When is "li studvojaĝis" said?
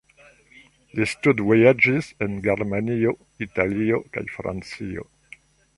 0.99-2.09